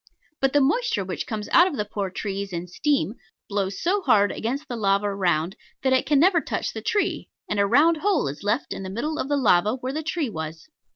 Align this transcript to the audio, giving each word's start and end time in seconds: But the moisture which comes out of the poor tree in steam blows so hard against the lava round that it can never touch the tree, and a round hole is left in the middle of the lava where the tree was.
But 0.39 0.53
the 0.53 0.61
moisture 0.61 1.05
which 1.05 1.27
comes 1.27 1.47
out 1.49 1.67
of 1.67 1.77
the 1.77 1.85
poor 1.85 2.09
tree 2.09 2.49
in 2.51 2.65
steam 2.67 3.13
blows 3.47 3.79
so 3.83 4.01
hard 4.01 4.31
against 4.31 4.67
the 4.67 4.75
lava 4.75 5.13
round 5.13 5.55
that 5.83 5.93
it 5.93 6.07
can 6.07 6.19
never 6.19 6.41
touch 6.41 6.73
the 6.73 6.81
tree, 6.81 7.29
and 7.47 7.59
a 7.59 7.67
round 7.67 7.97
hole 7.97 8.27
is 8.27 8.41
left 8.41 8.73
in 8.73 8.81
the 8.81 8.89
middle 8.89 9.19
of 9.19 9.29
the 9.29 9.37
lava 9.37 9.75
where 9.75 9.93
the 9.93 10.01
tree 10.01 10.31
was. 10.31 10.67